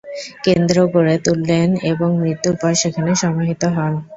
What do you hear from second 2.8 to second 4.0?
সেখান সমাহিত হন।